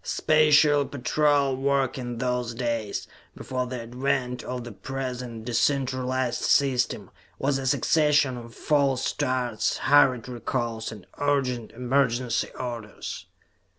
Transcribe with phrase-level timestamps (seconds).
[0.03, 7.11] Special Patrol work in those days, before the advent of the present de centralized system,
[7.37, 13.27] was a succession of false starts, hurried recalls, and urgent, emergency orders.